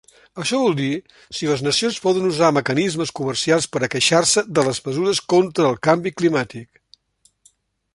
[0.43, 0.87] Això vol dir,
[1.39, 5.81] si les nacions poden usar mecanismes comercials per a queixar-se de les mesures contra el
[5.91, 6.87] canvi climàtic.